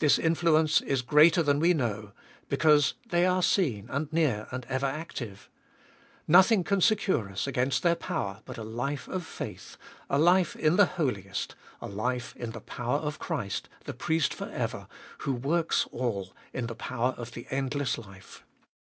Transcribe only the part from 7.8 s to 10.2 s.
their power but a life of faith, a